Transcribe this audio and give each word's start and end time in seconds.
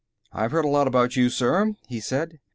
"I've 0.33 0.49
heard 0.49 0.65
a 0.65 0.67
lot 0.67 0.87
about 0.87 1.15
you, 1.15 1.29
sir," 1.29 1.75
he 1.87 1.99
said. 1.99 2.39